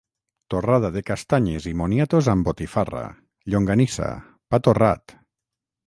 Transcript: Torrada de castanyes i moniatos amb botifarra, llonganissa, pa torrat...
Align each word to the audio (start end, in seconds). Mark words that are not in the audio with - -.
Torrada 0.53 0.89
de 0.95 1.03
castanyes 1.09 1.67
i 1.73 1.75
moniatos 1.83 2.31
amb 2.35 2.49
botifarra, 2.49 3.05
llonganissa, 3.55 4.13
pa 4.51 4.65
torrat... 4.69 5.21